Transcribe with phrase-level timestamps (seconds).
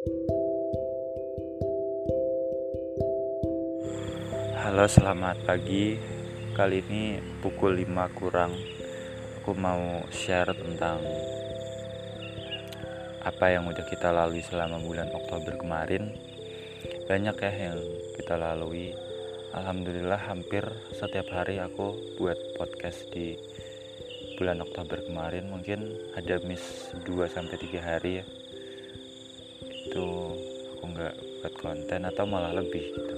[0.00, 0.16] Halo
[4.88, 6.00] selamat pagi.
[6.56, 8.56] Kali ini pukul 5 kurang.
[9.36, 11.04] Aku mau share tentang
[13.28, 16.16] Apa yang udah kita lalui selama bulan Oktober kemarin.
[17.04, 17.76] Banyak ya yang
[18.16, 18.96] kita lalui.
[19.52, 20.64] Alhamdulillah hampir
[20.96, 23.36] setiap hari aku buat podcast di
[24.40, 25.52] bulan Oktober kemarin.
[25.52, 28.39] Mungkin ada miss 2-3 hari ya
[29.90, 30.38] Itu
[30.78, 33.16] aku nggak buat konten atau malah lebih gitu.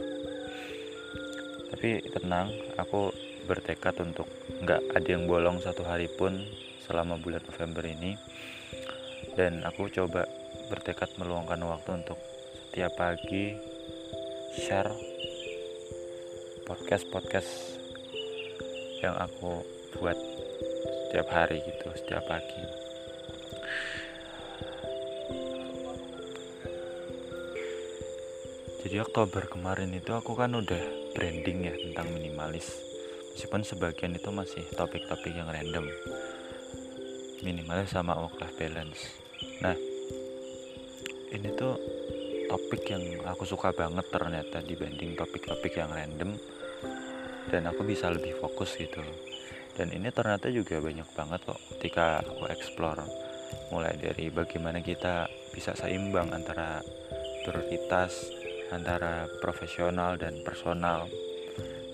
[1.69, 2.49] Tapi tenang
[2.81, 3.13] aku
[3.45, 4.25] bertekad untuk
[4.65, 6.33] nggak ada yang bolong satu hari pun
[6.89, 8.17] selama bulan November ini.
[9.37, 10.25] Dan aku coba
[10.73, 12.17] bertekad meluangkan waktu untuk
[12.73, 13.53] setiap pagi
[14.57, 14.89] share
[16.65, 17.77] podcast-podcast
[19.05, 19.61] yang aku
[20.01, 20.17] buat
[21.13, 22.82] setiap hari gitu setiap pagi
[28.93, 32.77] jadi Oktober kemarin itu aku kan udah branding ya tentang minimalis.
[33.33, 35.89] Meskipun sebagian itu masih topik-topik yang random.
[37.41, 39.17] Minimalis sama work life balance.
[39.65, 39.73] Nah
[41.33, 41.81] ini tuh
[42.53, 46.37] topik yang aku suka banget ternyata dibanding topik-topik yang random.
[47.49, 49.01] Dan aku bisa lebih fokus gitu.
[49.73, 53.09] Dan ini ternyata juga banyak banget kok ketika aku explore.
[53.73, 56.85] Mulai dari bagaimana kita bisa seimbang antara
[57.49, 58.42] prioritas
[58.73, 61.07] antara profesional dan personal.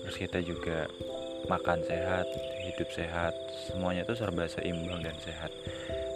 [0.07, 0.87] Terus kita juga
[1.51, 2.25] makan sehat
[2.63, 3.33] hidup sehat
[3.67, 5.51] semuanya itu serba seimbang dan sehat.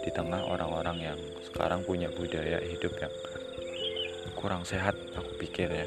[0.00, 3.12] Di tengah orang-orang yang sekarang punya budaya hidup yang
[4.34, 5.86] kurang sehat aku pikir ya.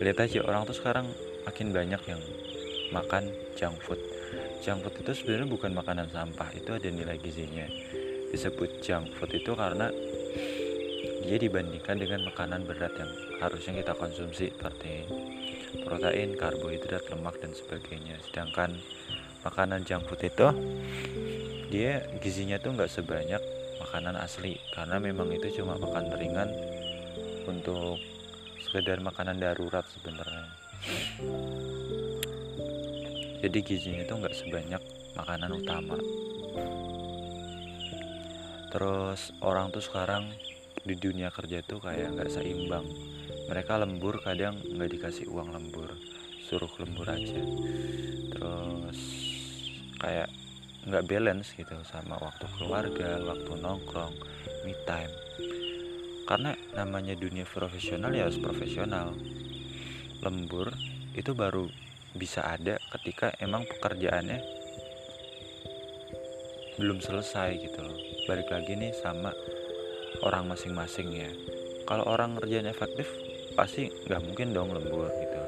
[0.00, 1.04] Lihat aja orang tuh sekarang
[1.44, 2.20] makin banyak yang
[2.92, 4.00] makan junk food.
[4.64, 7.68] Junk food itu sebenarnya bukan makanan sampah itu ada nilai gizinya.
[8.32, 9.88] Disebut junk food itu karena
[11.20, 15.04] dia dibandingkan dengan makanan berat yang harusnya kita konsumsi seperti
[15.84, 18.16] protein, karbohidrat, lemak dan sebagainya.
[18.26, 18.74] Sedangkan
[19.44, 20.48] makanan junk food itu
[21.70, 23.42] dia gizinya tuh nggak sebanyak
[23.78, 26.50] makanan asli karena memang itu cuma makan ringan
[27.46, 27.96] untuk
[28.60, 30.46] sekedar makanan darurat sebenarnya.
[33.40, 34.82] Jadi gizinya itu nggak sebanyak
[35.16, 35.96] makanan utama.
[38.70, 40.30] Terus orang tuh sekarang
[40.80, 42.86] di dunia kerja tuh kayak nggak seimbang.
[43.50, 45.92] Mereka lembur kadang nggak dikasih uang lembur.
[46.46, 47.40] Suruh lembur aja.
[48.32, 49.00] Terus
[50.00, 50.28] kayak
[50.88, 54.14] nggak balance gitu sama waktu keluarga waktu nongkrong
[54.64, 55.12] me time.
[56.24, 59.12] Karena namanya dunia profesional ya harus profesional.
[60.24, 60.72] Lembur
[61.18, 61.66] itu baru
[62.14, 64.38] bisa ada ketika emang pekerjaannya
[66.80, 67.98] belum selesai gitu loh.
[68.24, 69.34] Balik lagi nih sama
[70.22, 71.30] orang masing-masing ya.
[71.86, 73.10] Kalau orang ngerjain efektif
[73.54, 75.40] pasti nggak mungkin dong lembur gitu.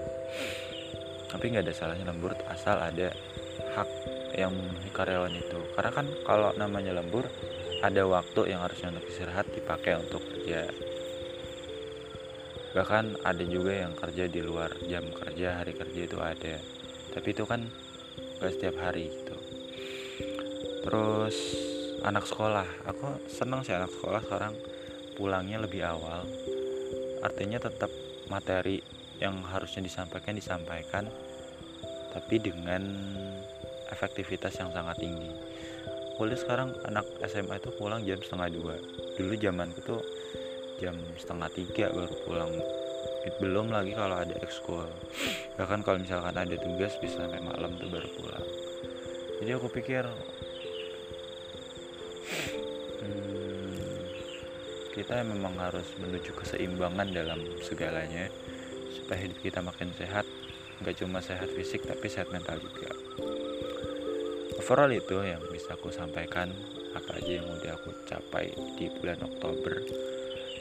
[1.30, 3.14] Tapi nggak ada salahnya lembur asal ada
[3.78, 3.88] hak
[4.36, 5.58] yang memenuhi karyawan itu.
[5.76, 7.28] Karena kan kalau namanya lembur
[7.82, 10.70] ada waktu yang harusnya untuk istirahat dipakai untuk kerja.
[12.72, 16.56] Bahkan ada juga yang kerja di luar jam kerja hari kerja itu ada.
[17.12, 17.60] Tapi itu kan
[18.40, 19.36] gak setiap hari gitu.
[20.82, 21.36] Terus
[22.02, 22.66] anak sekolah.
[22.90, 24.54] Aku senang sih anak sekolah sekarang.
[25.14, 26.26] Pulangnya lebih awal.
[27.22, 27.90] Artinya tetap
[28.26, 28.82] materi
[29.22, 31.04] yang harusnya disampaikan disampaikan
[32.10, 32.82] tapi dengan
[33.88, 35.30] efektivitas yang sangat tinggi.
[36.18, 38.76] Kuliah sekarang anak SMA itu pulang jam setengah dua.
[39.16, 40.02] Dulu zamanku tuh
[40.82, 42.52] jam setengah tiga baru pulang.
[43.38, 44.90] Belum lagi kalau ada ekskul.
[45.56, 48.46] Bahkan kalau misalkan ada tugas bisa sampai malam tuh baru pulang.
[49.40, 50.04] Jadi aku pikir
[54.92, 58.28] kita memang harus menuju keseimbangan dalam segalanya
[58.92, 60.28] supaya hidup kita makin sehat
[60.84, 62.92] nggak cuma sehat fisik tapi sehat mental juga.
[64.60, 66.52] Overall itu yang bisa aku sampaikan
[66.92, 69.80] apa aja yang udah aku capai di bulan Oktober.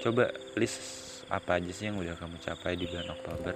[0.02, 0.80] Coba list
[1.28, 3.56] apa aja sih yang udah kamu capai di bulan Oktober.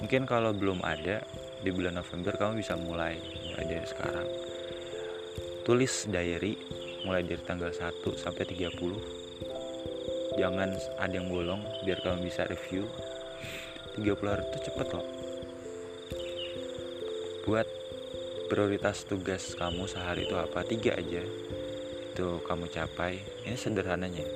[0.00, 1.24] Mungkin kalau belum ada
[1.60, 3.18] di bulan November kamu bisa mulai
[3.50, 4.28] mulai dari sekarang.
[5.66, 6.54] Tulis diary
[7.06, 8.74] mulai dari tanggal 1 sampai 30
[10.42, 12.90] jangan ada yang bolong biar kamu bisa review.
[13.94, 15.06] 30 hari itu cepet loh
[17.46, 17.64] buat
[18.50, 20.66] prioritas tugas kamu sehari itu apa?
[20.66, 21.22] Tiga aja.
[22.10, 23.22] Itu kamu capai.
[23.46, 24.26] Ini sederhananya.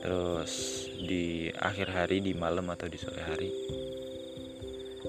[0.00, 0.52] Terus
[0.96, 3.52] di akhir hari di malam atau di sore hari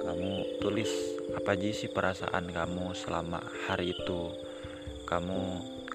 [0.02, 0.92] kamu tulis
[1.38, 4.34] apa aja sih perasaan kamu selama hari itu?
[5.08, 5.42] Kamu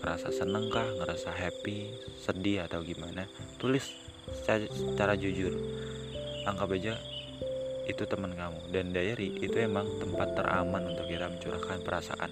[0.07, 3.27] ngerasa seneng kah ngerasa happy sedih atau gimana
[3.59, 3.91] tulis
[4.31, 5.51] secara, secara jujur.
[6.47, 6.95] Anggap aja
[7.91, 8.71] itu teman kamu.
[8.71, 12.31] Dan diary itu emang tempat teraman untuk kita mencurahkan perasaan.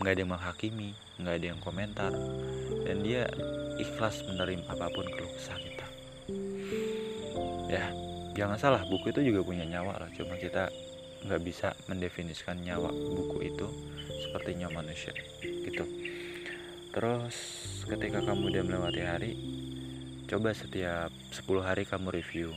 [0.00, 2.12] Nggak ada yang menghakimi nggak ada yang komentar.
[2.88, 3.28] Dan dia
[3.76, 5.86] ikhlas menerima apa pun keluh kesah kita.
[7.68, 7.84] Ya
[8.32, 10.10] jangan salah buku itu juga punya nyawa lah.
[10.16, 10.72] Cuma kita
[11.20, 13.68] nggak bisa mendefinisikan nyawa buku itu
[14.24, 15.15] seperti nyawa manusia
[16.96, 17.36] terus
[17.84, 19.32] ketika kamu udah melewati hari
[20.32, 22.50] coba setiap 10 hari kamu review.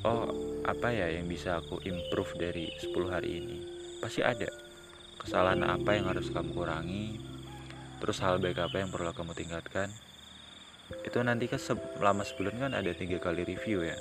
[0.00, 0.32] Oh
[0.64, 3.58] apa ya yang bisa aku improve dari 10 hari ini?
[4.00, 4.48] Pasti ada.
[5.20, 7.20] Kesalahan apa yang harus kamu kurangi?
[8.00, 9.92] Terus hal baik apa yang perlu kamu tingkatkan?
[11.04, 13.94] Itu nanti kan selama sebulan kan ada tiga kali review ya.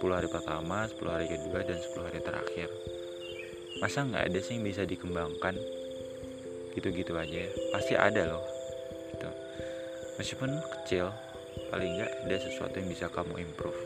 [0.10, 2.68] hari pertama, 10 hari kedua, dan 10 hari terakhir.
[3.84, 5.54] Masa nggak ada sih yang bisa dikembangkan?
[6.72, 7.46] Gitu-gitu aja.
[7.46, 8.57] Ya pasti ada loh.
[10.18, 11.14] Meskipun kecil
[11.70, 13.78] paling nggak ada sesuatu yang bisa kamu improve.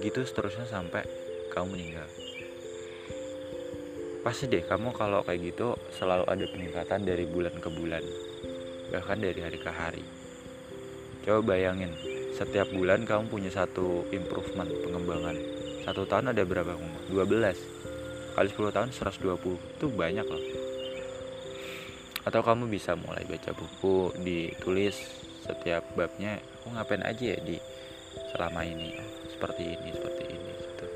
[0.00, 1.04] Begitu seterusnya sampai
[1.52, 2.08] kamu meninggal.
[4.20, 8.04] Pasti deh kamu kalau kayak gitu selalu ada peningkatan dari bulan ke bulan.
[8.90, 10.04] Bahkan dari hari ke hari.
[11.24, 11.92] Coba bayangin
[12.32, 15.36] setiap bulan kamu punya satu improvement pengembangan.
[15.84, 16.72] Satu tahun ada berapa
[17.12, 17.80] 12
[18.36, 20.44] kali 10 tahun 120 itu banyak loh.
[22.24, 24.96] Atau kamu bisa mulai baca buku ditulis
[25.40, 27.56] setiap babnya aku ngapain aja ya di
[28.32, 28.94] selama ini?
[29.32, 30.86] Seperti ini seperti ini gitu.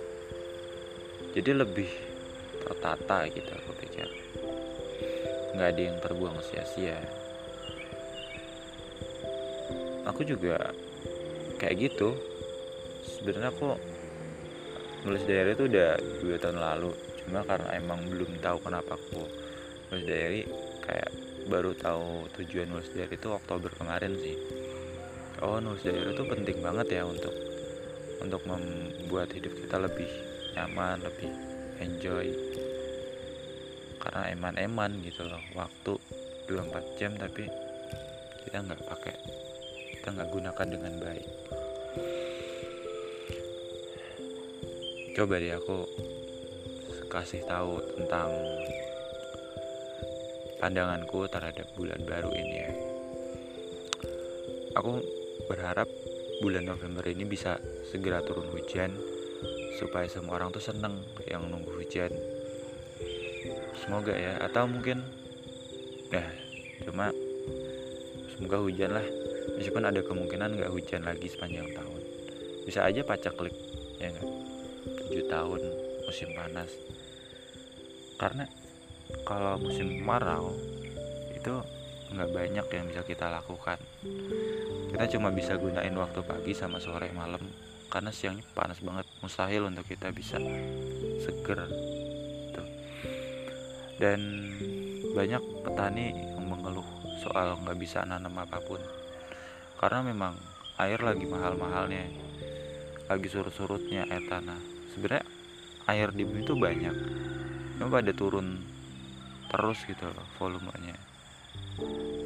[1.35, 1.91] Jadi lebih
[2.65, 4.09] tertata gitu aku pikir.
[5.55, 6.99] Nggak ada yang terbuang sia-sia.
[10.05, 10.73] Aku juga
[11.57, 12.13] kayak gitu.
[13.05, 13.77] Sebenarnya aku
[15.05, 15.91] nulis diary itu udah
[16.21, 16.93] dua tahun lalu.
[17.25, 19.25] Cuma karena emang belum tahu kenapa aku
[19.93, 20.43] nulis diary
[21.55, 24.35] baru tahu tujuan nulis diary itu Oktober kemarin sih.
[25.39, 27.31] Oh nulis diary itu penting banget ya untuk
[28.19, 30.11] untuk membuat hidup kita lebih
[30.59, 31.31] nyaman lebih
[31.79, 32.27] enjoy.
[34.03, 35.95] Karena eman-eman gitu loh waktu
[36.51, 37.47] 24 jam tapi
[38.51, 39.15] kita nggak pakai
[39.95, 41.29] kita nggak gunakan dengan baik.
[45.15, 45.87] Coba deh aku
[47.07, 48.35] kasih tahu tentang
[50.65, 52.73] pandanganku terhadap bulan baru ini ya.
[54.81, 54.97] Aku
[55.45, 55.85] berharap
[56.41, 57.61] bulan November ini bisa
[57.93, 58.97] segera turun hujan
[59.77, 62.09] supaya semua orang tuh seneng yang nunggu hujan.
[63.77, 65.05] Semoga ya atau mungkin
[66.09, 66.25] ya
[66.89, 67.13] cuma
[68.33, 69.05] semoga hujan lah.
[69.61, 72.01] Meskipun ada kemungkinan nggak hujan lagi sepanjang tahun.
[72.65, 73.53] Bisa aja pacaklik
[74.01, 74.33] ya nggak?
[75.13, 75.61] 7 tahun
[76.09, 76.73] musim panas.
[78.17, 78.49] Karena
[79.25, 80.53] kalau musim kemarau
[81.33, 81.55] itu
[82.13, 83.81] nggak banyak yang bisa kita lakukan.
[84.93, 87.41] Kita cuma bisa gunain waktu pagi sama sore malam
[87.89, 89.09] karena siangnya panas banget.
[89.25, 90.37] Mustahil untuk kita bisa
[91.25, 91.67] seger
[92.55, 92.69] tuh.
[93.99, 94.21] dan
[95.15, 96.87] banyak petani yang mengeluh
[97.25, 98.79] soal nggak bisa nanam apa pun.
[99.81, 100.37] Karena memang
[100.79, 102.05] air lagi mahal-mahalnya
[103.09, 104.61] lagi surut-surutnya air tanah.
[104.95, 105.25] Sebenarnya
[105.89, 106.97] air di bumi itu banyak
[107.75, 108.74] cuma pada turun
[109.51, 110.97] terus gitu loh volumenya.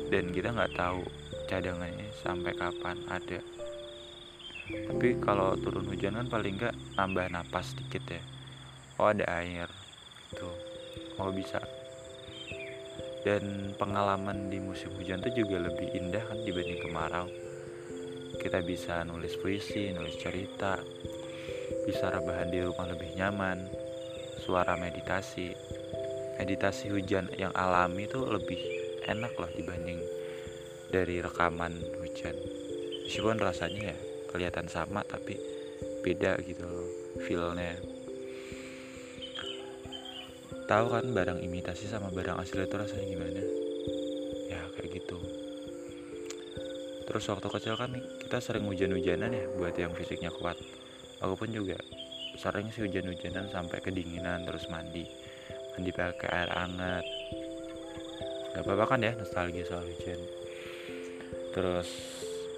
[0.09, 1.03] Dan kita nggak tahu
[1.49, 3.41] cadangannya sampai kapan ada.
[4.69, 8.23] Tapi kalau turun hujan kan paling nggak nambah napas sedikit ya.
[9.00, 9.69] Oh ada air
[10.35, 10.54] tuh
[11.19, 11.62] oh bisa.
[13.25, 17.28] Dan pengalaman di musim hujan itu juga lebih indah kan dibanding kemarau.
[18.38, 20.78] Kita bisa nulis puisi nulis cerita
[21.88, 23.64] bisa rebahan di rumah lebih nyaman
[24.45, 25.57] suara meditasi
[26.38, 28.61] meditasi hujan yang alami itu lebih
[29.11, 29.99] enak loh dibanding
[30.88, 32.38] dari rekaman hujan.
[33.04, 33.97] Meskipun rasanya ya
[34.30, 35.35] kelihatan sama tapi
[36.07, 36.88] beda gitu loh
[37.26, 37.75] feelnya.
[40.68, 43.42] Tahu kan barang imitasi sama barang asli itu rasanya gimana?
[44.52, 45.18] Ya kayak gitu.
[47.09, 47.90] Terus waktu kecil kan
[48.21, 50.61] kita sering hujan-hujanan ya buat yang fisiknya kuat.
[51.25, 51.80] Aku pun juga
[52.37, 55.09] sering sih hujan-hujanan sampai kedinginan terus mandi
[55.78, 57.06] mandi pakai air hangat.
[58.50, 60.18] Gak apa-apa kan ya nostalgia soal hujan
[61.54, 61.87] terus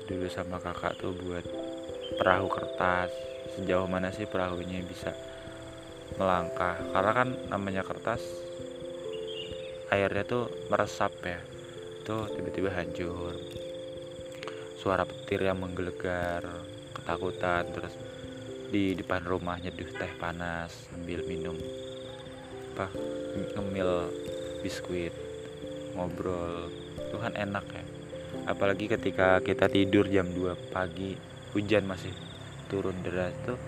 [0.08, 1.44] dulu sama kakak tuh buat
[2.16, 3.12] perahu kertas.
[3.52, 5.12] Sejauh mana sih perahunya bisa
[6.16, 6.80] melangkah?
[6.96, 8.24] Karena kan namanya kertas
[9.92, 11.44] airnya tuh meresap ya.
[12.08, 13.36] Tuh tiba-tiba hancur.
[14.80, 16.48] Suara petir yang menggelegar
[16.96, 17.68] ketakutan.
[17.68, 17.94] Terus
[18.72, 21.56] di depan rumah nyeduh teh panas sambil minum
[22.80, 22.96] apa
[23.60, 24.08] ngemil
[24.64, 25.12] biskuit
[25.92, 26.72] ngobrol.
[27.12, 27.84] Tuhan enak ya.
[28.48, 31.12] Apalagi ketika kita tidur jam 2 pagi
[31.52, 32.14] hujan masih
[32.72, 33.60] turun deras tuh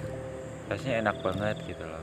[0.72, 2.00] rasanya enak banget gitu loh.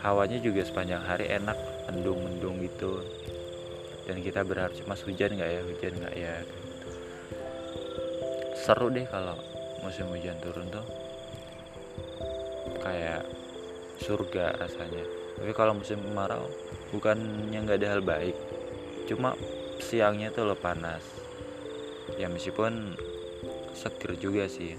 [0.00, 1.58] Hawanya juga sepanjang hari enak
[1.92, 3.04] mendung-mendung gitu.
[4.08, 5.60] Dan kita berharap cuma hujan nggak ya?
[5.68, 6.34] Hujan nggak ya?
[8.56, 9.36] Seru deh kalau
[9.84, 10.86] musim hujan turun tuh.
[12.80, 13.28] Kayak
[14.00, 16.50] surga rasanya tapi kalau musim kemarau
[16.90, 18.36] bukannya nggak ada hal baik
[19.08, 19.32] cuma
[19.80, 21.02] siangnya tuh lo panas.
[22.18, 22.98] Ya meskipun
[23.72, 24.74] seger juga sih.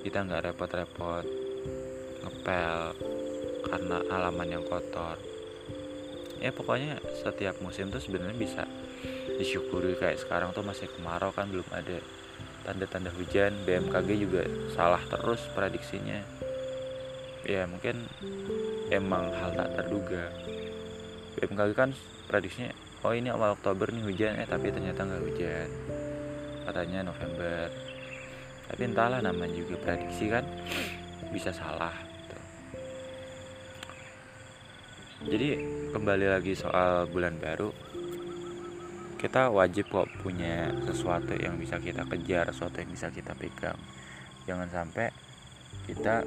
[0.00, 1.26] Kita nggak repot-repot
[2.24, 2.78] ngepel
[3.68, 5.18] karena halaman yang kotor.
[6.38, 8.64] Ya pokoknya setiap musim tuh sebenarnya bisa
[9.36, 9.98] disyukuri.
[9.98, 11.98] Kayak sekarang tuh masih kemarau kan belum ada
[12.62, 13.52] tanda-tanda hujan.
[13.66, 16.22] BMKG juga salah terus prediksinya
[17.48, 18.04] ya mungkin
[18.92, 20.28] emang hal tak terduga.
[21.40, 21.90] BMKG kan
[22.28, 22.76] prediksinya
[23.08, 25.68] oh ini awal Oktober nih hujan eh tapi ternyata nggak hujan.
[26.68, 27.72] Katanya November.
[28.68, 30.44] Tapi entahlah namanya juga prediksi kan
[31.32, 32.38] bisa salah gitu.
[35.28, 35.48] jadi
[35.92, 37.68] kembali lagi soal bulan baru
[39.18, 43.74] kita wajib kok punya sesuatu yang bisa kita kejar sesuatu yang bisa kita pegang.
[44.46, 45.10] Jangan sampai
[45.90, 46.22] kita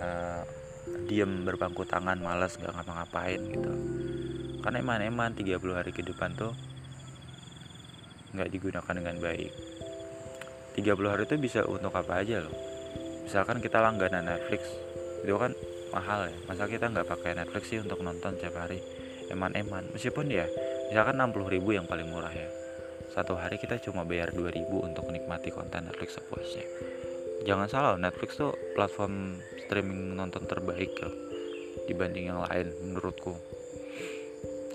[0.00, 0.42] uh,
[1.06, 3.72] diem berpangku tangan malas nggak ngapa-ngapain gitu.
[4.62, 6.52] Karena eman-eman 30 hari ke depan tuh
[8.34, 9.52] nggak digunakan dengan baik.
[10.76, 12.54] 30 hari itu bisa untuk apa aja loh.
[13.24, 14.62] Misalkan kita langganan Netflix
[15.24, 15.54] itu kan
[15.90, 16.36] mahal ya.
[16.46, 18.82] Masa kita nggak pakai Netflix sih untuk nonton setiap hari?
[19.32, 19.90] Eman-eman.
[19.90, 20.46] Meskipun ya
[20.92, 22.46] misalkan 60 ribu yang paling murah ya.
[23.10, 26.66] Satu hari kita cuma bayar 2000 untuk menikmati konten Netflix sepuasnya
[27.44, 31.12] jangan salah Netflix tuh platform streaming nonton terbaik loh
[31.84, 33.36] dibanding yang lain menurutku.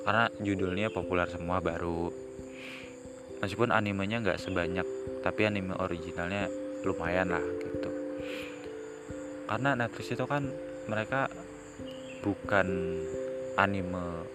[0.01, 2.09] Karena judulnya populer semua baru.
[3.41, 4.85] Meskipun animenya nggak sebanyak
[5.25, 6.45] tapi anime originalnya
[6.85, 7.91] lumayan lah gitu.
[9.49, 10.49] Karena Netflix itu kan
[10.85, 11.29] mereka
[12.21, 12.67] bukan
[13.57, 14.25] anime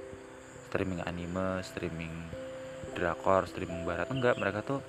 [0.66, 2.14] streaming anime streaming
[2.99, 4.35] drakor streaming barat enggak.
[4.38, 4.83] Mereka tuh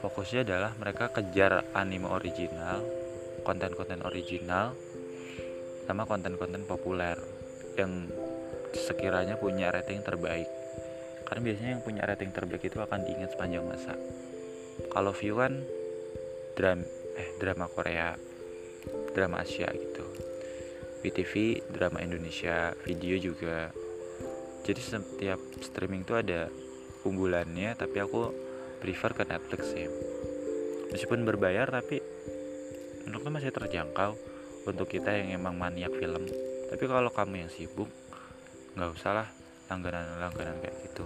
[0.00, 2.80] fokusnya adalah mereka kejar anime original
[3.44, 4.76] konten-konten original
[5.88, 7.16] sama konten-konten populer
[7.74, 8.06] yang
[8.72, 10.46] sekiranya punya rating terbaik.
[11.26, 13.94] Karena biasanya yang punya rating terbaik itu akan diingat sepanjang masa.
[14.90, 15.62] Kalau view kan
[16.54, 16.84] drama
[17.18, 18.14] eh drama Korea
[19.12, 20.06] drama Asia gitu.
[21.00, 23.72] BTV drama Indonesia video juga.
[24.62, 26.52] Jadi setiap streaming tuh ada
[27.02, 28.49] unggulannya tapi aku
[28.80, 29.88] prefer ke Netflix ya
[30.90, 32.02] meskipun berbayar tapi
[33.06, 34.18] menurutku masih terjangkau
[34.68, 36.28] untuk kita yang emang maniak film.
[36.70, 37.88] Tapi kalau kamu yang sibuk
[38.76, 39.28] nggak usah lah
[39.72, 41.04] langganan-langganan kayak gitu.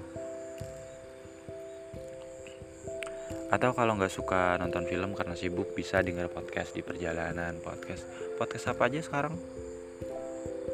[3.52, 7.60] Atau kalau nggak suka nonton film karena sibuk bisa dengar podcast di perjalanan.
[7.62, 8.04] Podcast
[8.36, 9.38] podcast apa aja sekarang?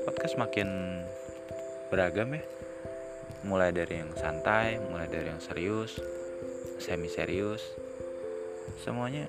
[0.08, 0.68] Podcast makin
[1.92, 2.42] beragam ya.
[3.44, 6.19] Mulai dari yang santai mulai dari yang serius
[6.80, 7.60] semi serius
[8.80, 9.28] semuanya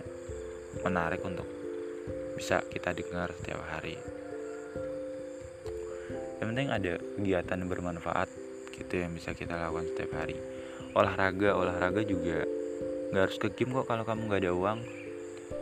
[0.87, 1.43] menarik untuk
[2.39, 3.99] bisa kita dengar setiap hari.
[6.39, 8.29] Yang penting ada kegiatan bermanfaat
[8.71, 10.39] gitu yang bisa kita lakukan setiap hari.
[10.95, 12.47] Olahraga olahraga juga
[13.11, 14.79] nggak harus ke gym kok kalau kamu nggak ada uang.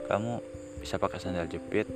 [0.05, 0.31] Kamu
[0.79, 1.89] bisa pakai sandal jepit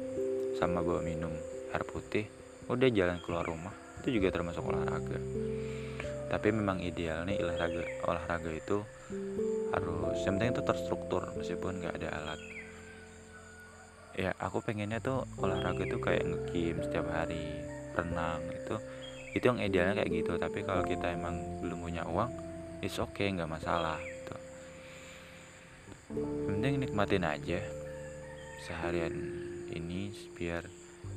[0.57, 1.31] sama bawa minum
[1.69, 2.25] air putih
[2.65, 3.73] udah jalan keluar rumah.
[4.01, 5.21] Itu juga termasuk olahraga.
[6.33, 8.81] Tapi memang ideal nih olahraga olahraga itu
[9.73, 12.41] harus yang penting itu terstruktur meskipun nggak ada alat.
[14.13, 17.65] Ya aku pengennya tuh olahraga tuh kayak ngegame setiap hari
[17.97, 18.75] renang itu
[19.33, 22.29] itu yang idealnya kayak gitu tapi kalau kita emang belum punya uang
[22.85, 24.35] it's okay nggak masalah gitu.
[26.45, 27.57] penting nikmatin aja
[28.61, 29.13] seharian
[29.73, 30.61] ini biar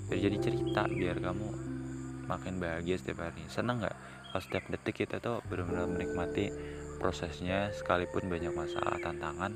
[0.09, 1.77] biar jadi cerita biar kamu
[2.27, 3.97] makin bahagia setiap hari seneng nggak?
[4.33, 6.51] Kalau setiap detik kita tuh benar-benar menikmati
[6.97, 9.55] prosesnya sekalipun banyak masalah tantangan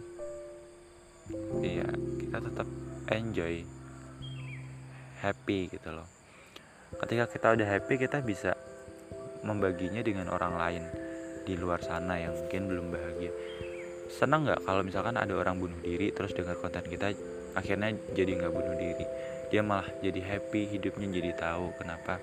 [1.65, 1.89] iya
[2.21, 2.67] kita tetap
[3.11, 3.67] enjoy
[5.21, 6.09] happy gitu loh.
[6.97, 8.57] Ketika kita udah happy kita bisa
[9.45, 10.85] membaginya dengan orang lain
[11.45, 13.33] di luar sana yang mungkin belum bahagia.
[14.11, 17.15] Senang nggak kalau misalkan ada orang bunuh diri terus dengar konten kita
[17.55, 19.07] akhirnya jadi nggak bunuh diri.
[19.53, 22.19] Dia malah jadi happy hidupnya jadi tahu kenapa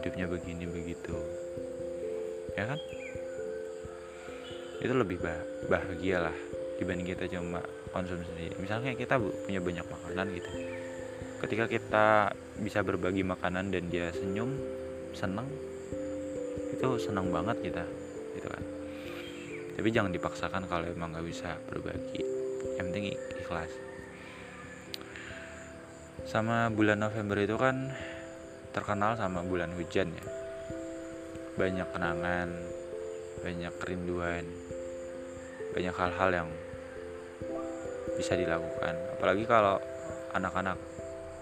[0.00, 1.16] hidupnya begini begitu.
[2.56, 2.80] Ya kan
[4.78, 6.36] itu lebih bah bahagia lah
[6.78, 7.58] dibanding kita cuma
[7.90, 10.50] konsumsi misalnya kita punya banyak makanan gitu.
[11.38, 12.06] Ketika kita
[12.58, 14.54] bisa berbagi makanan dan dia senyum
[15.14, 15.46] seneng
[16.74, 17.84] itu senang banget kita
[18.38, 18.62] gitu kan.
[19.78, 22.22] Tapi jangan dipaksakan kalau emang nggak bisa berbagi.
[22.78, 23.04] Yang penting
[23.42, 23.72] ikhlas.
[26.26, 27.94] Sama bulan November itu kan
[28.74, 30.26] terkenal sama bulan hujan ya.
[31.58, 32.48] Banyak kenangan
[33.42, 34.44] banyak kerinduan
[35.72, 36.48] banyak hal-hal yang
[38.18, 38.94] bisa dilakukan.
[39.14, 39.78] Apalagi kalau
[40.34, 40.74] anak-anak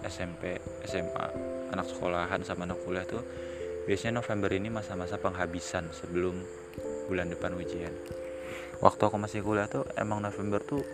[0.05, 1.25] SMP SMA
[1.73, 3.25] anak sekolahan sama anak kuliah tuh
[3.89, 6.37] biasanya November ini masa-masa penghabisan sebelum
[7.09, 7.91] bulan depan ujian.
[8.77, 10.85] Waktu aku masih kuliah tuh emang November tuh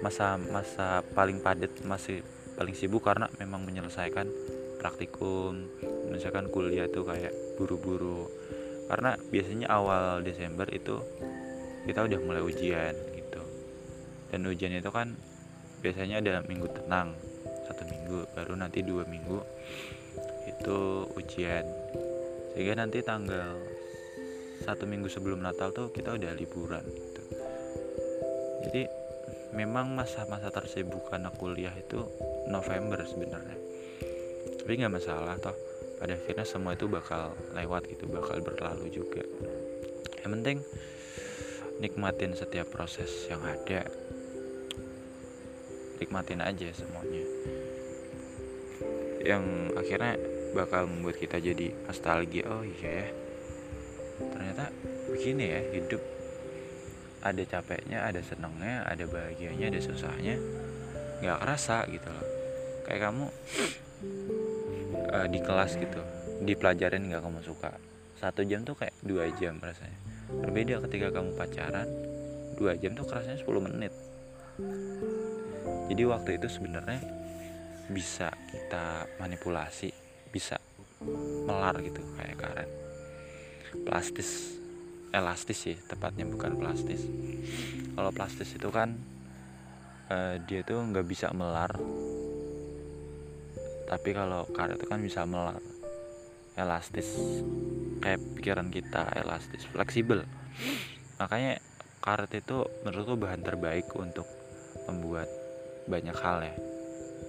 [0.00, 2.22] masa-masa paling padat masih
[2.56, 4.30] paling sibuk karena memang menyelesaikan
[4.80, 5.68] praktikum
[6.08, 8.30] menyelesaikan kuliah tuh kayak buru-buru
[8.90, 10.98] karena biasanya awal Desember itu
[11.86, 13.42] kita udah mulai ujian gitu.
[14.34, 15.14] Dan ujian itu kan
[15.78, 17.14] biasanya ada minggu tenang
[17.70, 19.38] satu minggu baru nanti dua minggu
[20.50, 21.62] itu ujian.
[22.50, 23.54] Sehingga nanti tanggal
[24.66, 27.22] satu minggu sebelum Natal tuh kita udah liburan gitu.
[28.66, 28.82] Jadi
[29.54, 32.02] memang masa-masa tersibuk anak kuliah itu
[32.50, 33.54] November sebenarnya.
[34.58, 35.69] Tapi nggak masalah toh
[36.00, 39.20] pada akhirnya semua itu bakal lewat gitu bakal berlalu juga.
[40.24, 40.58] Yang penting
[41.76, 43.84] nikmatin setiap proses yang ada.
[46.00, 47.24] Nikmatin aja semuanya.
[49.20, 49.44] Yang
[49.76, 50.16] akhirnya
[50.56, 53.08] bakal membuat kita jadi nostalgia oh iya ya.
[54.24, 54.72] Ternyata
[55.12, 56.00] begini ya hidup.
[57.20, 60.40] Ada capeknya ada senengnya ada bahagianya ada susahnya.
[61.20, 62.26] Nggak kerasa gitu loh.
[62.88, 63.28] Kayak kamu
[65.10, 66.00] uh, di kelas gitu.
[66.40, 67.74] Di pelajaran nggak kamu suka?
[68.16, 69.98] Satu jam tuh kayak dua jam rasanya.
[70.30, 71.88] Berbeda ketika kamu pacaran
[72.60, 73.92] dua jam tuh kerasnya 10 menit.
[75.88, 77.00] Jadi waktu itu sebenarnya
[77.90, 79.90] bisa kita manipulasi
[80.30, 80.60] bisa
[81.48, 82.70] melar gitu kayak karet.
[83.82, 84.60] Plastis
[85.10, 87.02] elastis sih tepatnya bukan plastis.
[87.96, 88.94] Kalau plastis itu kan
[90.12, 91.74] uh, dia tuh nggak bisa melar
[93.90, 95.58] tapi kalau karet itu kan bisa melar
[96.54, 97.10] elastis
[97.98, 100.22] kayak pikiran kita elastis fleksibel.
[101.18, 101.58] Makanya
[101.98, 104.30] karet itu menurutku bahan terbaik untuk
[104.86, 105.26] membuat
[105.90, 106.54] banyak hal ya.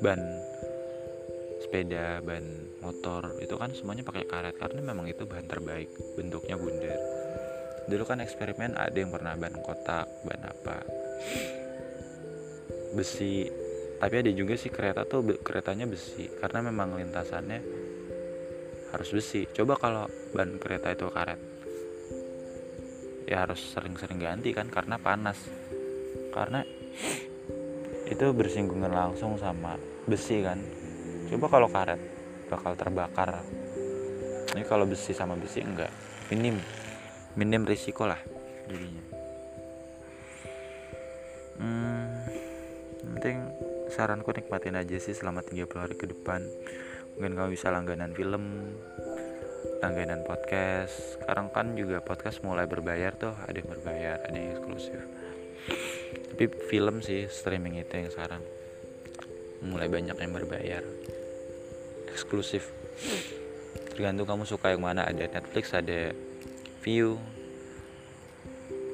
[0.06, 0.22] Ban
[1.66, 2.44] sepeda ban
[2.82, 7.00] motor itu kan semuanya pakai karet karena memang itu bahan terbaik bentuknya bundar
[7.86, 10.82] dulu kan eksperimen ada yang pernah ban kotak ban apa
[12.98, 13.48] besi
[14.02, 16.26] tapi ada juga sih kereta tuh keretanya besi.
[16.42, 17.60] Karena memang lintasannya
[18.90, 19.46] harus besi.
[19.54, 21.38] Coba kalau ban kereta itu karet
[23.30, 25.38] ya harus sering-sering ganti kan karena panas.
[26.34, 26.66] Karena
[28.10, 29.78] itu bersinggungan langsung sama
[30.10, 30.58] besi kan.
[31.30, 32.02] Coba kalau karet
[32.50, 33.46] bakal terbakar.
[34.52, 35.94] Ini kalau besi sama besi enggak.
[36.34, 36.58] Minim
[37.38, 38.20] minim risiko lah
[38.66, 39.06] jadinya.
[41.62, 42.10] Hmm,
[43.06, 43.38] penting
[44.02, 46.42] saranku nikmatin aja sih selama 30 hari ke depan.
[47.14, 48.74] Mungkin kamu bisa langganan film
[49.78, 51.22] langganan podcast.
[51.22, 54.98] Sekarang kan juga podcast mulai berbayar tuh ada yang berbayar ada yang eksklusif.
[56.34, 58.42] Tapi film sih streaming itu yang sekarang.
[59.62, 60.82] Mulai banyak yang berbayar.
[62.10, 62.74] Eksklusif.
[63.94, 65.06] Tergantung kamu suka yang mana.
[65.06, 66.10] Ada Netflix ada
[66.82, 67.22] View.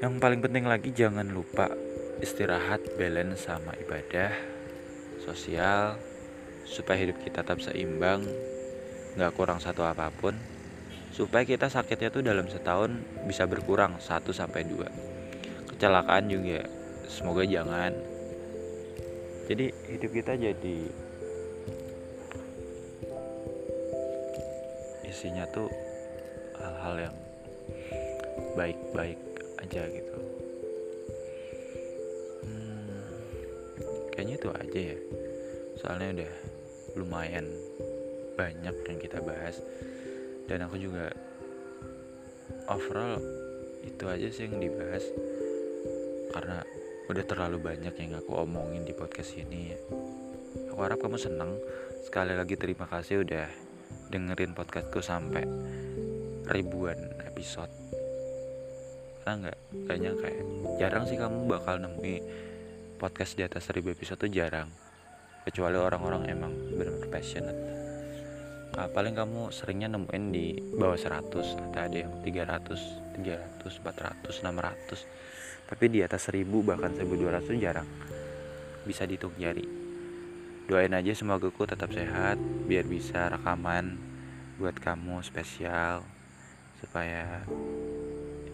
[0.04, 1.72] Yang paling penting lagi jangan lupa
[2.20, 4.57] istirahat balance sama ibadah
[5.27, 5.99] sosial
[6.63, 8.23] supaya hidup kita tetap seimbang
[9.19, 10.35] nggak kurang satu apa pun
[11.11, 12.93] supaya kita sakitnya tuh dalam setahun
[13.25, 14.87] bisa berkurang 1 sampai dua.
[15.67, 16.61] Kecelakaan juga
[17.09, 17.91] semoga jangan.
[19.49, 20.79] Jadi hidup kita jadi
[25.07, 25.71] isinya tuh
[26.61, 27.15] hal-hal yang
[28.53, 29.17] baik-baik
[29.57, 30.46] aja gitu
[34.17, 34.97] kayaknya itu aja ya.
[35.77, 36.34] Soalnya udah
[36.97, 37.45] lumayan
[38.34, 39.62] banyak yang kita bahas.
[40.49, 41.13] Dan aku juga
[42.65, 43.21] overall
[43.86, 45.06] itu aja sih yang dibahas.
[46.34, 46.65] Karena
[47.13, 49.77] udah terlalu banyak yang aku omongin di podcast ini.
[50.73, 51.62] Aku harap kamu seneng.
[52.01, 53.45] Sekali lagi terima kasih udah
[54.10, 55.45] dengerin podcastku sampai
[56.49, 57.69] ribuan episode.
[59.21, 59.58] Karena nggak?
[59.86, 60.41] Kayaknya kayak
[60.82, 62.23] jarang sih kamu bakal nemui
[62.97, 64.67] podcast di atas seribu episode tuh jarang.
[65.45, 67.62] Kecuali orang-orang emang benar-benar passionate.
[68.73, 75.69] Nah, paling kamu seringnya nemuin di bawah 100 atau ada yang 300 300 400 600
[75.69, 77.88] tapi di atas 1000 bahkan 1200 itu jarang.
[78.83, 79.63] Bisa dihitung jari.
[80.67, 82.36] Doain aja semoga aku tetap sehat
[82.67, 83.95] biar bisa rekaman
[84.60, 86.03] buat kamu spesial
[86.81, 87.45] supaya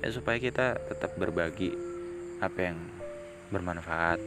[0.04, 1.74] ya supaya kita tetap berbagi
[2.44, 2.78] apa yang
[3.50, 4.20] bermanfaat.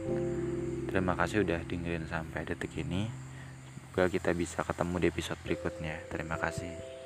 [0.91, 3.09] Terima kasih udah dengerin sampai detik ini.
[3.97, 5.97] semoga kita bisa ketemu di episode berikutnya.
[6.13, 6.96] Terima kasih